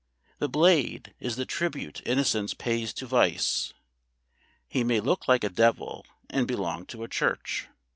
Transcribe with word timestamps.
The 0.39 0.49
Blade 0.49 1.13
is 1.19 1.35
the 1.35 1.45
tribute 1.45 2.01
innocence 2.07 2.55
pays 2.55 2.91
to 2.93 3.05
vice. 3.05 3.71
He 4.67 4.83
may 4.83 4.99
look 4.99 5.27
like 5.27 5.43
a 5.43 5.49
devil 5.49 6.07
and 6.27 6.47
belong 6.47 6.87
to 6.87 7.03
a 7.03 7.07
church. 7.07 7.67